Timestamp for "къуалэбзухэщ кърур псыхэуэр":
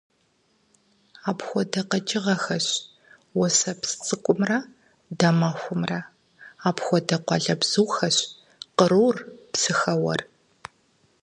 7.25-10.21